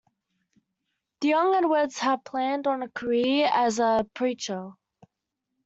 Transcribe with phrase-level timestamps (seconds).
[1.19, 4.71] The young Edwards had planned on a career as a preacher.